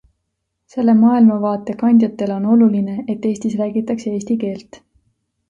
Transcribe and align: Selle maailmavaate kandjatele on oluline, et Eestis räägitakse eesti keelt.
Selle 0.75 0.95
maailmavaate 1.01 1.75
kandjatele 1.81 2.35
on 2.39 2.47
oluline, 2.55 2.97
et 3.15 3.29
Eestis 3.33 3.55
räägitakse 3.61 4.17
eesti 4.17 4.41
keelt. 4.47 4.83